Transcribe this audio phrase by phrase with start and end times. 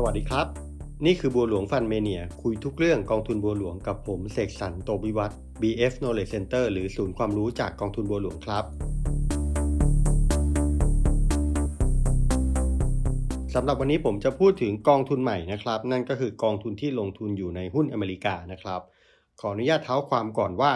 [0.00, 0.46] สวัสดีครับ
[1.06, 8.64] นี่คือบัวหลวงฟันเมเนีย คุยทุกเรื่องกองทุนบัวหลวงกับผมเสกสรรโตวิวัฒน์ BF Knowledge Center หรือศูนย์ความรู้จากกองทุนบัวหลวงครับ
[13.54, 18.80] สำหรับวันนี้ผมจะพูดถึงกองทุนใหม่นะครับ นั่นก็คือกองทุนที่ลงทุนอยู่ในหุ้นอเมริกานะครับ
[19.40, 20.72] ขออนุญาตเท้าความก่อนว่า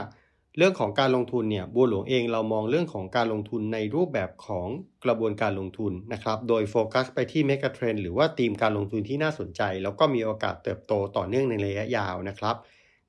[0.56, 4.68] เรื่องของการลงทุนเนี่ยบัวหลวงเองเรามองเรื่องของการลงทุนในรูปแบบของ
[5.04, 12.57] กระบวนการลงทุนนะครับ โดยโฟกัสไปที่ megatrend หรือว่าธีมการลงทุนที่น่าสนใจ แล้วก็มีโอกาสเติบโตต่อเนื่องในระยะยาวนะครับ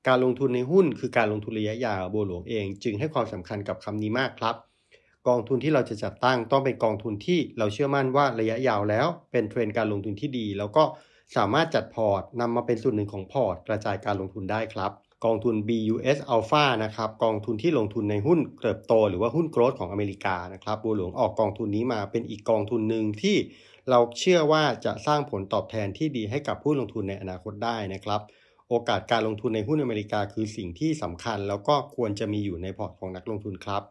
[0.08, 4.56] การลงทุนในหุ้นคือการลงทุนระยะยาวบัวหลวงเอง จึงให้ความสำคัญกับคำนี้มากครับ
[5.28, 10.84] กองทุนที่เราจะจัดตั้งต้องเป็นกองทุนที่เราเชื่อมั่นว่าระยะยาวแล้ว เป็นเทรนด์การลงทุนที่ดี แล้วก็
[11.36, 14.92] สามารถจัดพอร์ตนำมาเป็นส่วนหนึ่งของพอร์ต กระจายการลงทุนได้ครับ
[15.24, 23.36] กองทุน B-USALPHA นะครับกองทุนที่ลงทุนในหุ้นเติบโต หรือว่าหุ้น growth ของอเมริกานะครับบัวหลวงออกกองทุนนี้มาเป็นอีกกองทุนหนึ่งที่
[23.90, 28.20] เราเชื่อว่าจะสร้างผลตอบแทนที่ดีให้กับผู้ลงทุนในอนาคตได้นะครับ
[28.68, 33.82] โอกาสการลงทุนในหุ้นอเมริกาคือสิ่งที่สำคัญ แล้วก็ควรจะมีอยู่ในพอร์ตของนักลงทุนครับ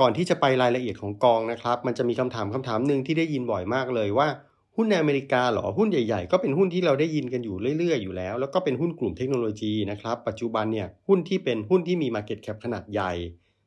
[0.00, 4.28] ก่อนที่จะไปรายละเอียดของกองนะครับ มันจะมีคำถามคำถามหนึ่งที่ได้ยินบ่อยมากเลยว่า
[4.76, 13.12] หุ้นในอเมริกาหรอหุ้นใหญ่ ๆ ก็เป็นหุ้นที่เราได้ยินกันอยู่เรื่อย ๆ อยู่แล้ว แล้วก็เป็นหุ้นกลุ่มเทคโนโลยีนะครับปัจจุบันเนี่ยหุ้นที่เป็นหุ้นที่มี Market Cap ขนาดใหญ่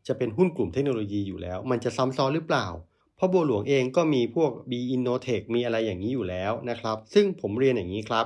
[0.08, 2.68] จะเป็นหุ้นกลุ่มเทคโนโลยีอยู่แล้ว มันจะซ้ำซ้อนหรือเปล่า
[3.16, 8.26] เพราะบัวหลวงเองก็มีพวก B Innotech มีอะไรอย่างนี้อยู่แล้วนะครับซึ่งผมเรียนอย่างนี้ครับ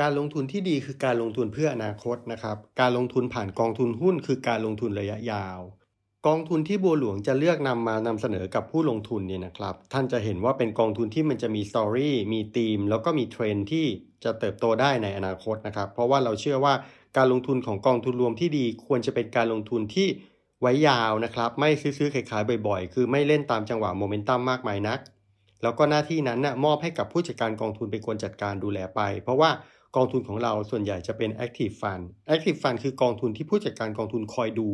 [0.00, 5.58] การลงทุนที่ดีคือการลงทุนเพื่ออนาคตนะครับการลงทุนผ่านกองทุนหุ้น คือการลงทุนระยะยาว
[6.28, 13.86] กองทุนที่บัวหลวงจะเลือกนำมานำเสนอกับผู้ลงทุนเนี่ยนะครับ ท่านจะเห็นว่าเป็นกองทุนที่มันจะมีสตอรี่มีธีม แล้วก็มีเทรนที่
[14.24, 16.74] จะเติบโตได้ในอนาคตนะครับ เพราะว่าเราเชื่อว่า
[17.16, 20.08] การลงทุนของกองทุนรวมที่ดี ควรจะเป็นการลงทุนที่
[20.60, 24.98] ไว้ยาวนะครับ ไม่ซื้อๆขายๆบ่อยๆ คือไม่เล่นตามจังหวะโมเมนตัมมากมายนัก
[25.62, 29.50] แล้วก็หน้าที่นั้นนะ่ะมอบให้กับผู้จัดการกองทุนเป็นคนจัดการดูแลไป เพราะว่า
[29.96, 34.70] กองทุนของเราส่วนใหญ่จะเป็น Active Fund Active Fund คือกองทุนที่ผู้จัดการกองทุนคอยดู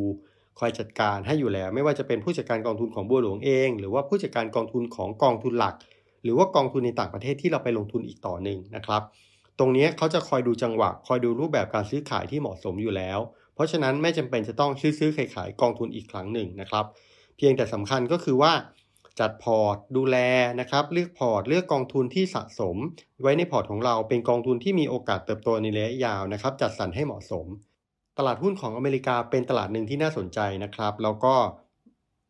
[0.60, 5.74] คอยจัดการให้อยู่แล้ว ไม่ว่าจะเป็นผู้จัดการกองทุนของบัวหลวงเอง หรือว่าผู้จัดการกองทุนของกองทุนหลัก
[6.22, 9.02] หรือว่ากองทุนในต่างประเทศที่เราไปลงทุนอีกต่อหนึ่งนะครับ
[9.58, 13.18] ตรงนี้เขาจะคอยดูจังหวะ คอยดูรูปแบบการซื้อขายที่เหมาะสมอยู่แล้ว
[13.54, 16.84] เพราะฉะนั้นไม่จำเป็นจะต้องซื้อซื้อขายขายกองทุนอีกครั้งหนึ่งนะครับ
[17.36, 18.52] เพียงแต่สำคัญก็คือว่า
[19.20, 20.16] จัดพอร์ตดูแล
[20.60, 22.76] นะครับ เลือกพอร์ตเลือกกองทุนที่สะสม
[23.22, 27.46] ไว้ในพอร์ตของเราเป็นกองทุนที่มีโอกาสเติบโตในระยะยาวนะครับ จัดสรรให้เหมาะสม
[28.18, 31.34] ตลาดหุ้นของอเมริกาเป็นตลาดหนึ่งที่น่าสนใจนะครับ แล้วก็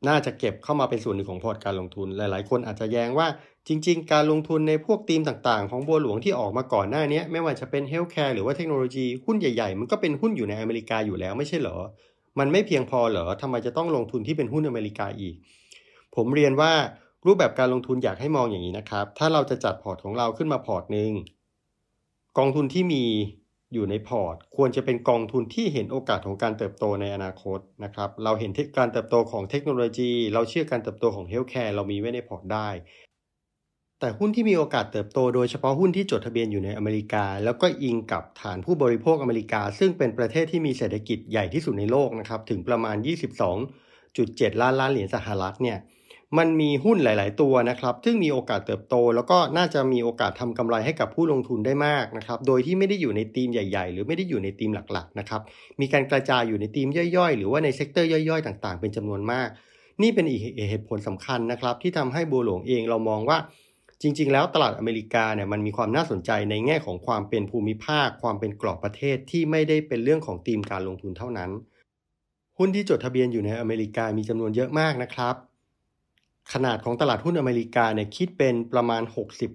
[0.08, 3.26] น่าจะเก็บเข้ามาเป็นส่วนหนึ่งของพอร์ตการลงทุน หลาย ๆ คนอาจจะแย้งว่า
[3.68, 11.76] จริง ๆ การลงทุนในพวกธีมต่างๆ ของบัวหลวงที่ออกมาก่อนหน้านี้ไม่ว่าจะเป็น healthcare หรือว่าเทคโนโลยีหุ้นใหญ่ ๆ มันก็เป็นหุ้นอยู่ในอเมริกาอยู่แล้วไม่ใช่เหรอ
[12.38, 15.34] มันไม่เพียงพอเหรอทำไมจะต้องลงทุนที่เป็นหุ้นอเมริกาอีก
[16.16, 16.72] ผมเรียนว่า
[17.26, 21.10] รูปแบบการลงทุนอยากให้มองอย่างนี้นะครับ ถ้าเราจะจัดพอร์ตของเราขึ้นมาพอร์ตหนึ่ง
[22.38, 23.04] กองทุนที่มี
[23.72, 32.68] อยู่ในพอร์ต ควรจะเป็นกองทุนที่เห็นโอกาสของการเติบโตในอนาคตนะครับเราเห็นการเติบโตของเทคโนโลยี เราเชื่อการเติบโตของ healthcare เรามีไว้ในพอร์ตได้
[34.00, 42.96] แต่หุ้นที่มีโอกาสเติบโตโดยเฉพาะหุ้นที่จดทะเบียนอยู่ในอเมริกา แล้วก็อิงกับฐานผู้บริโภคอเมริกา ซึ่งเป็นประเทศที่มีเศรษฐกิจใหญ่ที่สุดในโลกนะครับถึงประมาณ
[43.78, 45.78] 22.7 ล้านล้านเหรียญสหรัฐเนี่ย
[46.38, 55.40] มันมีหุ้นหลาย ๆ ตัวนะครับ ซึ่งมีโอกาสเติบโต แล้วก็น่าจะมีโอกาสทำกำไรให้กับผู้ลงทุนได้มากนะครับ โดยที่ไม่ได้อยู่ในธีมใหญ่ ๆ หรือไม่ได้อยู่ในธีมหลัก ๆ นะครับ
[55.80, 59.48] มีการกระจายอยู่ในธีมย่อย ๆ หรือว่าใน sector ย่อย ๆ ต่าง ๆ เป็นจำนวนมาก
[60.02, 63.38] นี่เป็นอีกเหตุผลสำคัญนะครับ ที่ทำให้บัวหลวงเองเรามองว่า
[64.02, 71.50] จริง ๆ แล้วตลาดอเมริกาเนี่ยมันมีความน่าสนใจในแง่ของความเป็นภูมิภาค ความเป็นกรอบประเทศที่ไม่ได้เป็นเรื่องของธีมการลงทุนเท่านั้น
[72.58, 75.49] หุ้นที่จดทะเบียนอยู่ในอเมริกามีจำนวนเยอะมากนะครับ
[76.52, 79.02] ขนาดของตลาดหุ้นอเมริกาเนี่ยคิดเป็นประมาณ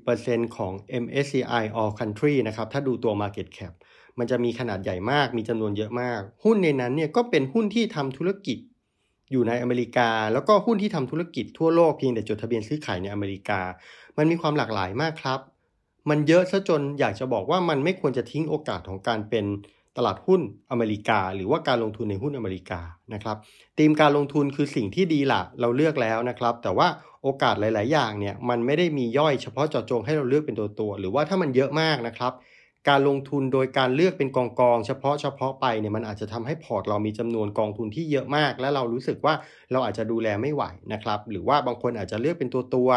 [0.02, 0.74] 60%ของ
[1.04, 3.74] MSCI All Country นะครับถ้าดูตัว Market Cap
[4.20, 8.58] มันจะมีขนาดใหญ่มาก มีจำนวนเยอะมาก หุ้นในนั้นเนี่ยก็เป็นหุ้นที่ทำธุรกิจ
[9.32, 13.60] อยู่ในอเมริกา แล้วก็หุ้นที่ทำธุรกิจทั่วโลกเพียงแต่จดทะเบียนซื้อขายในอเมริกา
[14.18, 15.40] มันมีความหลากหลายมากครับ
[16.10, 19.46] มันเยอะซะจนอยากจะบอกว่ามันไม่ควรจะทิ้งโอกาสของการเป็น
[19.98, 22.82] ตลาดหุ้นอเมริกา หรือว่าการลงทุนในหุ้นอเมริกา
[23.14, 23.38] นะครับ
[23.78, 26.88] ธีมการลงทุนคือสิ่งที่ดีละเราเลือกแล้วนะครับ แต่ว่า
[27.24, 32.34] โอกาสหลาย ๆ อย่างเนี่ยมันไม่ได้มีย่อยเฉพาะเจาะจงให้เราเลือกเป็นตัวตัว หรือว่าถ้ามันเยอะมากนะครับ
[32.90, 39.34] การลงทุนโดยการเลือกเป็นกองกองเฉพาะเฉพาะไปเนี่ยมันอาจจะทำให้พอร์ตเรามีจำนวนกองทุนที่เยอะมาก และเรารู้สึกว่า
[39.72, 40.64] เราอาจจะดูแลไม่ไหว
[40.94, 42.90] นะครับ หรือว่าบางคนอาจจะเลือกเป็นตัวตัว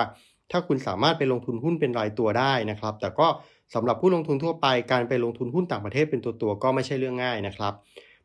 [0.50, 3.28] ถ้าคุณสามารถไปลงทุนหุ้นเป็นรายตัวได้นะครับ แต่ก็
[3.75, 7.75] สำหรับผู้ลงทุนทั่วไปการไปลงทุนหุ้นต่างประเทศเป็นตัวตัวก็ไม่ใช่เรื่องง่ายนะครับ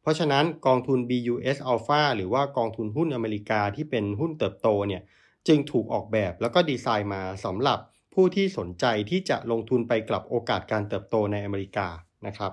[0.02, 5.02] เพราะฉะนั้นกองทุน BUS Alpha หรือว่ากองทุนหุ้นอเมริกาที่เป็นหุ้นเติบโตเนี่ย
[5.48, 7.80] จึงถูกออกแบบแล้วก็ดีไซน์มาสำหรับ
[8.14, 11.88] ผู้ที่สนใจที่จะลงทุนไปกลับโอกาสการเติบโตในอเมริกา
[12.28, 12.52] นะครับ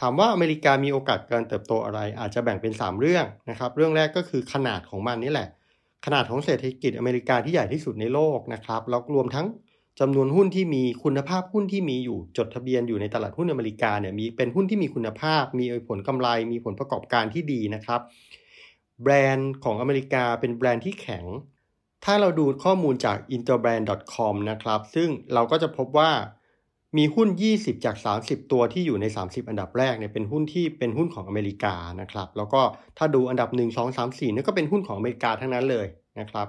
[0.00, 5.48] ถามว่าอเมริกามีโอกาสการเติบโตอะไร อาจจะแบ่งเป็น 3 เรื่องนะครับเรื่องแรกก็คือขนาดของมันนี่แหละ
[6.06, 9.46] ขนาดของเศรษฐกิจอเมริกาที่ใหญ่ที่สุดในโลกนะครับแล้วรวมทั้ง
[10.00, 18.00] จำนวนหุ้นที่มีคุณภาพหุ้นที่มีอยู่จดทะเบียนอยู่ในตลาดหุ้นอเมริกาเนี่ยมีเป็นหุ้นที่มีคุณภาพ มีผลกำไร มีผลประกอบการที่ดีนะครับ
[19.02, 21.24] แบรนด์ของอเมริกาเป็นแบรนด์ที่แข็ง
[22.04, 26.10] ถ้าเราดูข้อมูลจาก interbrand.com นะครับ ซึ่งเราก็จะพบว่า
[26.98, 32.60] มีหุ้น 20 จาก 30 ตัวที่อยู่ใน 30 อันดับแรกเนี่ยเป็นหุ้นที่เป็นหุ้นของอเมริกานะครับ แล้วก็
[32.98, 35.86] ถ้าดูอันดับ 1 2 3 4นี่ก็เป็นหุ้นของอเมริกาทั้งนั้นเลย
[36.20, 36.46] นะครับ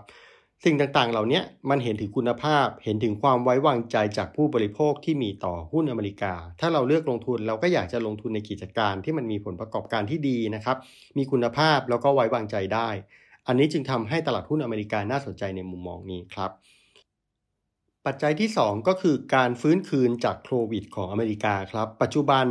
[0.65, 10.77] สิ่งต่างๆ เหล่านี้มันเห็นถึงคุณภาพ เห็นถึงความไว้วางใจจากผู้บริโภคที่มีต่อหุ้นอเมริกา ถ้าเราเลือกลงทุนเราก็อยากจะลงทุนในกิจการที่มันมีผลประกอบการที่ดีนะครับ
[11.17, 12.89] มีคุณภาพแล้วก็ไว้วางใจได้
[13.47, 16.51] อันนี้จึงทำให้ตลาดหุ้นอเมริกาน่าสนใจในมุมมองนี้ครับ
[18.05, 22.45] ปัจจัยที่ 2 ก็คือการฟื้นคืนจากโควิดของอเมริกาครับ ปัจจุบัน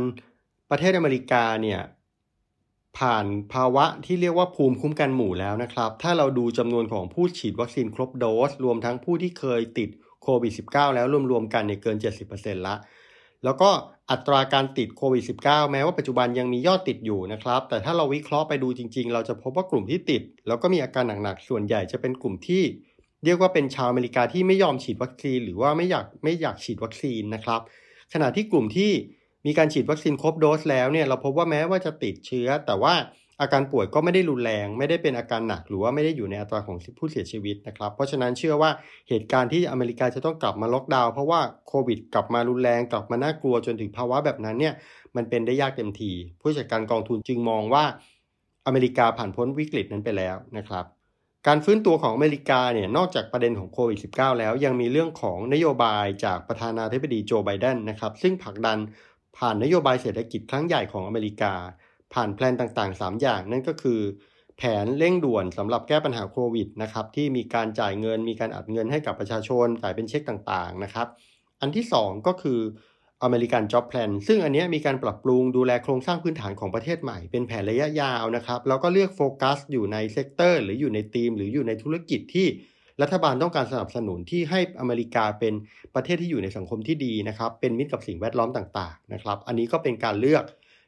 [0.69, 1.81] ประเทศอเมริกาเนี่ย
[2.99, 9.89] ผ่านภาวะที่เรียกว่าภูมิคุ้มกันหมู่แล้วนะครับ ถ้าเราดูจำนวนของผู้ฉีดวัคซีนครบโดส รวมทั้งผู้ที่เคยติด
[10.23, 11.97] โควิด -19 แล้วรวมๆกันเนี่ยเกิน
[12.31, 12.75] 70%ละ
[13.43, 13.69] แล้วก็
[14.11, 22.63] อัตราการติดโควิด -19 แม้ว่าปัจจุบันยังมียอดติดอยู่นะครับ แต่ถ้าเราวิเคราะห์ไปดูจริง ๆ เราจะพบว่ากลุ่มที่ติด แล้วก็มีอาการหนักๆส่วนใหญ่จะเป็นกลุ่มที่
[23.25, 27.61] เรียกว่าเป็นชาวอเมริกาที่ไม่ยอมฉีดวัคซีน หรือว่าไม่อยากไม่อยากฉีดวัคซีนนะครับ
[28.13, 28.91] ขณะที่กลุ่มที่
[29.45, 32.93] มีการฉีดวัคซีนครบโดสแล้วเนี่ยเราพบว่าแม้ว่าจะติดเชื้อ แต่ว่า
[33.41, 38.71] อาการป่วยก็ไม่ได้รุนแรง ไม่ได้เป็นอาการหนัก หรือว่าไม่ได้อยู่ในอัตราของผู้เสียชีวิตนะครับ เพราะฉะนั้นเชื่อว่า
[39.09, 44.73] เหตุการณ์ที่อเมริกาจะต้องกลับมาล็อกดาวน์เพราะว่าโควิดกลับมารุนแรงกลับมาน่ากลัวจนถึงภาวะแบบนั้นเนี่ย
[45.15, 46.11] มันเป็นได้ยากเต็มที
[46.41, 47.83] ผู้จัดการกองทุนจึงมองว่า
[48.67, 50.85] อเมริกาผ่านพ้นวิกฤตนั้นไปแล้วนะครับ
[51.47, 58.77] การฟื้นตัวของอเมริกาเนี่ยนอกจากประเด็นของโควิด -19 แล้วยังมีเรื่องของนโยบายจากประธานาธิบดีโจไบเดนนะครับซึ่งผลักดัน
[59.37, 61.53] ผ่านนโยบายเศรษฐกิจครั้งใหญ่ของอเมริกา
[62.13, 64.01] ผ่าน plan ต่างๆ 3 อย่าง นั่นก็คือ
[64.57, 71.07] แผนเร่งด่วนสำหรับแก้ปัญหาโควิดนะครับที่มีการจ่ายเงิน มีการอัดเงินให้กับประชาชนจ่ายเป็นเช็คต่างๆนะครับ
[71.61, 72.59] อันที่ 2 ก็คือ
[73.23, 82.47] American Job Plan ซึ่งอันนี้มีการปรับปรุงดูแลโครงสร้างพื้นฐานของประเทศใหม่เป็นแผนระยะยาวนะครับ แล้วก็เลือกโฟกัสอยู่ใน sector หรืออยู่ในทีม หรืออยู่ในธุรกิจที่
[83.01, 85.53] รัฐบาลต้องการสนับสนุนที่ให้อเมริกาเป็น
[85.95, 90.43] ประเทศที่อยู่ในสังคมที่ดีนะครับ เป็นมิตรกับสิ่งแวดล้อมต่างๆนะครับ อันนี้ก็เป็นการเลือก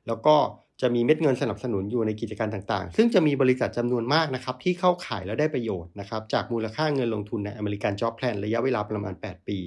[0.08, 0.36] แล้วก็
[0.82, 9.60] จะมีเม็ดเงินสนับสนุนอยู่ในกิจการต่างๆ ซึ่งจะมีบริษัทจำนวนมากนะครับที่เข้าข่ายแล้วได้ประโยชน์นะครับจากมูลค่าเงินลงทุนใน American Job Plan ระยะเวลาประมาณ 8 ปี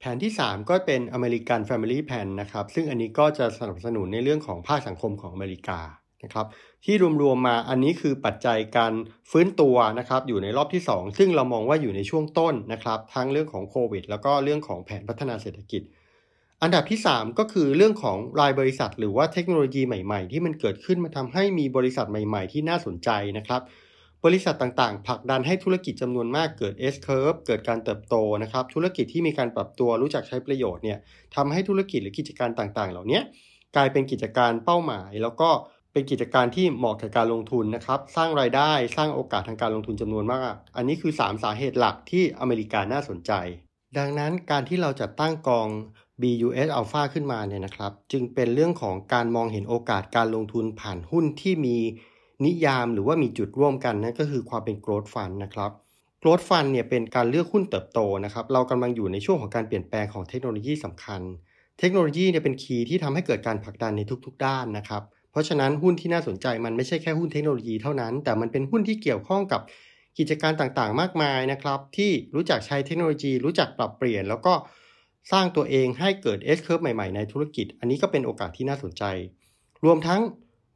[0.00, 5.80] แผนที่ 3 ก็เป็น American Family Plan นะครับ ซึ่งอันนี้ก็จะสนับสนุนในเรื่องของภาคสังคมของอเมริกา
[6.24, 6.46] นะครับ
[6.84, 8.92] ที่รวมๆมาอันนี้คือปัจจัยการ
[9.30, 15.82] ฟื้นตัวนะครับอยู่ในรอบที่ 2 ซึ่งเรามองว่าอยู่ในช่วงต้นนะครับทั้งเรื่องของโควิด แล้วก็เรื่องของแผนพัฒนาเศรษฐกิจ
[16.62, 23.62] อันดับที่ 3 ก็คือเรื่องของรายบริษัท หรือว่าเทคโนโลยีใหม่ๆ ที่มันเกิดขึ้นมาทำให้มีบริษัทใหม่ๆ ที่น่าสนใจนะครับ
[24.24, 30.98] บริษัทต่างๆผลักดันให้ธุรกิจจำนวนมากเกิด S curve เกิดการเติบโตนะครับธุรกิจที่มีการปรับตัวรู้จักใช้ประโยชน์เนี่ย
[31.36, 33.20] ทำให้ธุรกิจหรือกิจการต่างๆ เหล่านี้
[33.76, 35.50] กลายเป็นกิจการเป้าหมาย แล้วก็
[35.92, 43.32] เป็นกิจการที่เหมาะกับการลงทุนนะครับ สร้างรายได้สร้างโอกาสทางการลงทุนจำนวนมาก อันนี้คือ 3 สาเหตุหลักที่อเมริกาน่าสนใจ
[43.98, 45.68] ดังนั้นการที่เราจะตั้งกอง
[46.22, 51.76] BUS Alpha ขึ้นมาเนี่ยนะครับ จึงเป็นเรื่องของการมองเห็นโอกาสการลงทุนผ่านหุ้นที่มี
[52.44, 55.70] นิยามหรือว่ามีจุดร่วมกันนั่นก็คือความเป็น growth fund นะครับ
[56.22, 61.20] growth fund เนี่ยเป็นการเลือกหุ้นเติบโตนะครับ เรากำลังอยู่ในช่วงของการเปลี่ยนแปลงของเทคโนโลยีสำคัญ
[61.78, 65.02] เทคโนโลยีเนี่ยเป็นคีย์ที่ทำให้เกิดการผลักดันในทุกๆ ด้านนะครับ
[65.32, 69.60] เพราะฉะนั้นหุ้นที่น่าสนใจมันไม่ใช่แค่หุ้นเทคโนโลยีเท่านั้น แต่มันเป็นหุ้นที่เกี่ยวข้องกับ
[70.18, 74.54] กิจการต่างๆ มากมายนะครับ ที่รู้จักใช้เทคโนโลยี รู้จักปรับเปลี่ยน แล้วก็
[75.32, 79.04] สร้างตัวเองให้เกิด S curve ใหม่ๆ ในธุรกิจ อันนี้ก็เป็นโอกาสที่น่าสนใจ
[79.84, 80.20] รวมทั้ง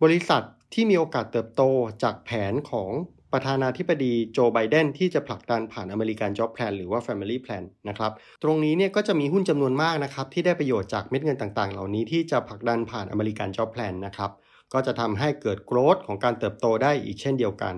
[0.03, 0.43] บริษัท
[0.75, 1.63] ที่มีโอกาสเติบโต
[2.03, 2.91] จากแผนของ
[3.33, 14.31] ประธานาธิบดีโจไบเดนที่จะผลักดันผ่าน American Job Plan หรือว่า Family Plan นะครับ ตรงนี้เนี่ยก็จะมีหุ้นจำนวนมากนะครับ ที่ได้ประโยชน์จากเม็ดเงินต่างๆ เหล่านี้ที่จะผลักดันผ่าน American Job Plan นะครับ
[14.73, 17.75] ก็จะทำให้เกิดโกรธของการเติบโตได้อีกเช่นเดียวกัน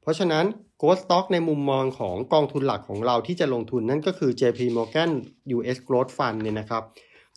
[0.00, 0.44] เพราะฉะนั้น
[0.78, 5.10] โกลด์สต็อกในมุมมองของกองทุนหลักของเราที่จะลงทุนนั่นก็คือ JP Morgan
[5.56, 6.82] US Growth Fund เนี่ยนะครับ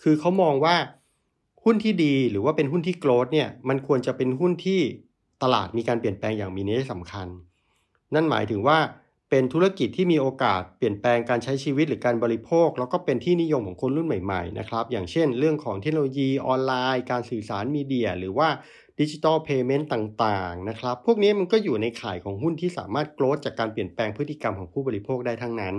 [0.03, 0.75] คือเขามองว่า
[1.63, 4.81] หุ้นที่ดีหรือว่าเป็นหุ้นที่โกลด์เนี่ยมันควรจะเป็นหุ้นที่
[5.43, 7.27] ตลาดมีการเปลี่ยนแปลงอย่างมีนัยสำคัญ
[8.13, 8.77] นั่นหมายถึงว่า
[9.29, 18.49] เป็นธุรกิจที่มีโอกาสเปลี่ยนแปลงการใช้ชีวิตหรือการบริโภค แล้วก็เป็นที่นิยมของคนรุ่นใหม่ๆนะครับอย่างเช่น เรื่องของเทคโนโลยีออนไลน์ การสื่อสารมีเดีย หรือว่า
[18.99, 25.75] digital payment ต่างๆนะครับ พวกนี้มันก็อยู่ในข่ายของหุ้นที่สามารถ grow จากการเปลี่ยนแปลงพฤติกรรมของผู้บริโภคได้ทั้งนั้น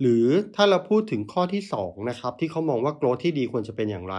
[0.00, 4.16] หรือถ้าเราพูดถึงข้อที่2นะครับที่เขามองว่า growth ที่ดีควรจะเป็นอย่างไร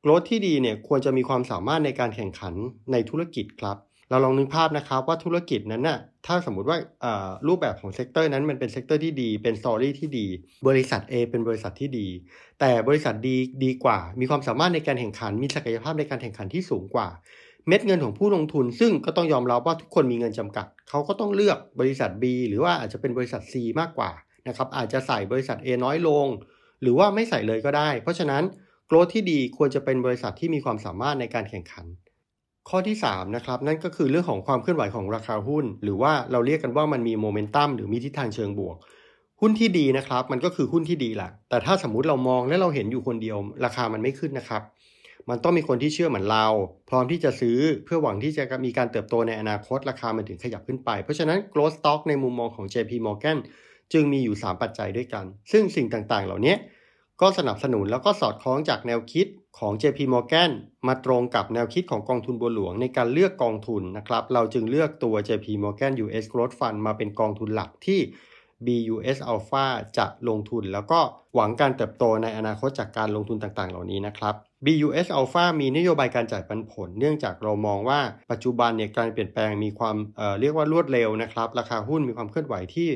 [0.00, 2.54] growth ที่ดีเนี่ยควรจะมีความสามารถในการแข่งขัน
[2.92, 3.76] ในธุรกิจครับ
[4.10, 6.78] เราลองนึกภาพนะครับว่าธุรกิจนั้นน่ะถ้าสมมุติว่า
[7.48, 10.26] รูปแบบของ sector นั้นมันเป็น sector ที่ดี เป็น story ที่ดี
[10.68, 12.08] บริษัท A เป็นบริษัทที่ดี
[12.60, 17.08] แต่บริษัทดีดีกว่า มีความสามารถในการแข่งขัน มีศักยภาพในการแข่งขันที่สูงกว่า
[17.68, 24.10] เม็ดเงินของผู้ลงทุน ซึ่งก็ต้องยอมรับว่าทุกคนมีเงินจำกัด เขาก็ต้องเลือกบริษัท B หรือว่าอาจจะเป็นบริษัท C มากกว่า
[24.48, 26.26] นะครับอาจจะใส่บริษัท A น้อยลง
[26.82, 28.42] หรือว่าไม่ใส่เลยก็ได้ เพราะฉะนั้น
[28.86, 31.86] โกรธที่ดีควรจะเป็นบริษัทที่มีความสามารถในการแข่งขัน
[32.68, 38.76] ข้อที่3นะครับนั่นก็คือเรื่องของความเคลื่อนไหวของราคาหุ้น หรือว่าเราเรียกกันว่ามันมีโมเมนตัมหรือมีทิศทางเชิงบวก
[39.40, 44.62] หุ้นที่ดีนะครับ มันก็คือหุ้นที่ดีแหละแต่ถ้าสมมุติเรามองและเราเห็นอยู่คนเดียว ราคามันไม่ขึ้นนะครับ
[45.30, 46.46] มันต้องมีคนที่เชื่อเหมือนเรา
[46.88, 53.38] พร้อมที่จะซื้อเพื่อหวังที่จะมีการเติบโตในอนาคตราคามันถึงขยับขึ้นไป เพราะฉะนั้น growth stock ในมุมมองของ JP Morgan
[53.92, 56.54] จึงมีอยู่ 3 ปัจจัยด้วยกัน ซึ่งสิ่งต่างๆ เหล่านี้
[57.20, 59.26] ก็สนับสนุนแล้วก็สอดคล้องจากแนวคิด
[59.58, 60.50] ของ JP Morgan
[60.86, 68.00] มาตรงกับแนวคิดของกองทุนบัวหลวงในการเลือกกองทุนนะครับ เราจึงเลือกตัว JP Morgan US Growth Fund มาเป็นกองทุนหลักที่
[68.66, 69.66] BUS Alpha
[69.98, 71.00] จะลงทุน แล้วก็
[71.34, 74.34] หวังการเติบโตในอนาคตจากการลงทุนต่างๆ เหล่านี้นะครับ
[74.66, 78.00] BUS Alpha มีนโยบายการจ่ายปันผล เนื่องจากเรามองว่า
[78.30, 82.88] ปัจจุบันเนี่ยการเปลี่ยนแปลงมีความเเรียกว่ารวดเร็วนะครับ ราคาหุ้นมีความเคลื่อนไหวที่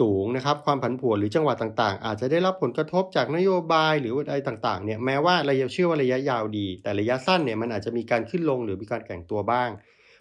[0.00, 9.68] สูงนะครับความผันผวนหรือจังหวะต่างๆ อาจจะได้รับผลกระทบจากนโยบายหรืออะไรต่างๆเนี่ยแม้ว่าเราเชื่อว่าระยะยาวดี แต่ระยะสั้นเนี่ยมันอาจจะมีการขึ้นลงหรือมีการแข่งตัวบ้าง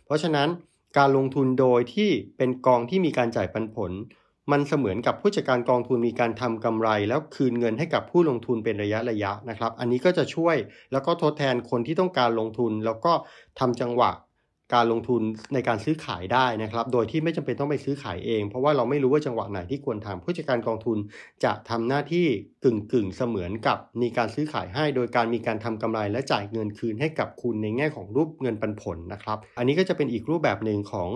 [0.06, 0.50] เพราะฉะนั้น
[0.98, 3.92] การลงทุนโดยที่เป็นกองที่มีการจ่ายปันผล
[4.52, 10.56] มันเสมือนกับผู้จัดการกองทุนมีการทำกำไร แล้วคืนเงินให้กับผู้ลงทุนเป็นระยะระยะนะครับ อันนี้ก็จะช่วย
[10.92, 13.14] แล้วก็ทดแทนคนที่ต้องการลงทุน แล้วก็
[13.60, 14.12] ทำจังหวะ
[14.74, 15.22] การลงทุน
[15.54, 20.98] ในการซื้อขายได้นะครับ โดยที่ไม่จำเป็นต้องไปซื้อขายเอง เพราะว่าเราไม่รู้ว่าจังหวะไหนที่ควรทำผู้จัดการกองทุน
[21.44, 22.26] จะทำหน้าที่
[22.64, 31.10] กึ่งกึ่งเสมือนกับมีการซื้อขายให้ โดยการมีการทำกำไรและจ่ายเงินคืนให้กับคุณในแง่ของรูปเงินปันผลนะครับ อันนี้ก็จะเป็นอีกรูปแบบหนึ่งของ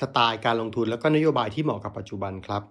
[0.00, 2.62] สไตล์การลงทุนแล้วก็นโยบายที่เหมาะกับปัจจุบันครับ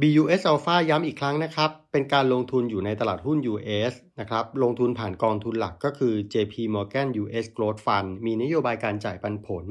[0.00, 9.64] BUS Alpha ย้ำอีกครั้งนะครับ เป็นการลงทุนอยู่ในตลาดหุ้น US นะครับ ลงทุนผ่านกองทุนหลักก็คือ JP Morgan US Growth Fund มีนโยบายการจ่ายปันผล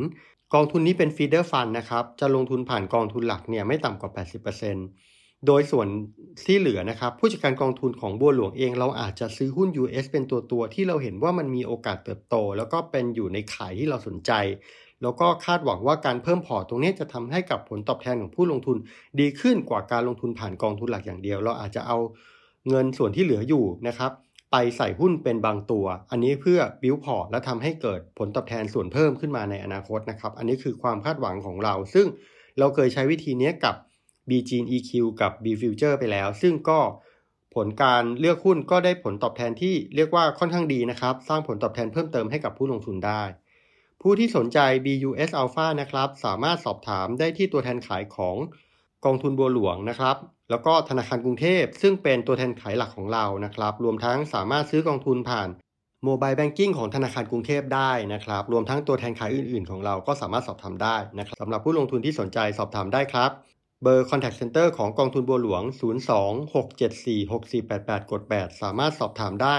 [0.54, 4.12] กองทุนนี้เป็น feeder fund นะครับ จะลงทุนผ่านกองทุนหลักเนี่ยไม่ต่ำกว่า
[4.78, 5.88] 80%โดยส่วน
[6.46, 14.32] ที่เหลือนะครับ ผู้จัดการกองทุนของบัวหลวงเองเราอาจจะซื้อหุ้น US เป็นตัวตัวที่เราเห็นว่ามันมีโอกาสเติบโต แล้วก็เป็นอยู่ในขายที่เราสนใจ
[15.02, 18.78] แล้วก็คาดหวังว่าการเพิ่มพอร์ตตรงนี้จะทำให้กับผลตอบแทนของผู้ลงทุน
[19.20, 21.98] ดีขึ้นกว่าการลงทุนผ่านกองทุนหลักอย่างเดียว เราอาจจะเอา
[22.70, 24.12] เงินส่วนที่เหลืออยู่นะครับ
[24.52, 32.08] ไปใส่หุ้นเป็นบางตัว อันนี้เพื่อบิวพอร์ตและทำให้เกิดผลตอบแทนส่วนเพิ่มขึ้นมาในอนาคตนะครับ อันนี้คือความคาดหวังของเรา ซึ่ง
[32.60, 33.76] เราเคยใช้วิธีนี้กับ
[34.30, 34.92] b g e q
[35.22, 36.80] กับ B Future ไปแล้ว ซึ่งก็
[37.56, 43.24] ผลการเลือกหุ้นก็ได้ผลตอบแทนที่เรียกว่าค่อนข้างดีนะครับ สร้างผลตอบแทนเพิ่มเติมให้กับผู้ลงทุนได้
[44.06, 48.38] ผู้ที่สนใจ BUS Alpha นะครับ สามารถสอบถามได้ที่ตัวแทนขายของ
[49.06, 50.18] กองทุนบัวหลวงนะครับ
[50.50, 55.50] แล้วก็ธนาคารกรุงเทพ ซึ่งเป็นตัวแทนขายหลักของเรานะครับ รวมทั้งสามารถซื้อกองทุนผ่าน
[56.06, 63.32] โมบายแบงกิ้งของธนาคารกรุงเทพได้นะครับ รวมทั้งตัวแทนขายอื่น ๆ ของเราก็สามารถสอบถามได้นะครับสำหรับผู้ลงทุนที่สนใจสอบถามได้ครับ
[63.84, 65.64] เบอร์ Contact Center ของกองทุนบัวหลวง
[66.82, 69.58] 026746488กด8สามารถสอบถามได้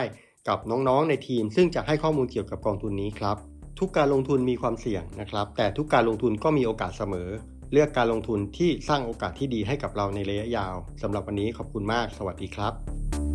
[0.49, 3.52] กับน้องๆในทีม ซึ่งจะให้ข้อมูลเกี่ยวกับกองทุนนี้ครับ
[3.83, 7.29] ทุกการลงทุนมีความเสี่ยงนะครับ แต่ทุกการลงทุนก็มีโอกาสเสมอ
[7.73, 13.32] เลือกการลงทุนที่สร้างโอกาสที่ดีให้กับเราในระยะยาวสำหรับวันนี้ขอบคุณมาก สวัสดีครับ